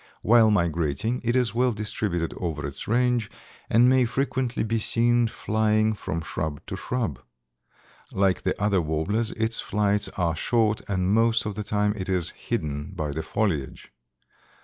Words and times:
While 0.23 0.49
migrating 0.49 1.21
it 1.23 1.35
is 1.35 1.53
well 1.53 1.73
distributed 1.73 2.33
over 2.37 2.65
its 2.65 2.87
range, 2.87 3.29
and 3.69 3.87
may 3.87 4.05
frequently 4.05 4.63
be 4.63 4.79
seen 4.79 5.27
flying 5.27 5.93
from 5.93 6.21
shrub 6.21 6.59
to 6.65 6.75
shrub. 6.75 7.19
Like 8.11 8.41
the 8.41 8.59
other 8.59 8.81
warblers 8.81 9.31
its 9.33 9.59
flights 9.59 10.09
are 10.17 10.35
short 10.35 10.81
and 10.87 11.13
most 11.13 11.45
of 11.45 11.53
the 11.53 11.61
time 11.63 11.93
it 11.95 12.09
is 12.09 12.31
hidden 12.31 12.93
by 12.95 13.11
the 13.11 13.21
foliage. 13.21 13.91